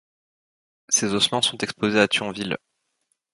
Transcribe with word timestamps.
Ces 0.89 1.13
ossements 1.13 1.43
sont 1.43 1.59
exposés 1.59 1.99
à 1.99 2.07
Thionville. 2.07 2.57